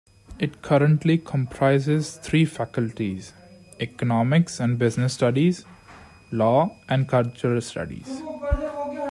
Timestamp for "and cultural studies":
6.89-8.23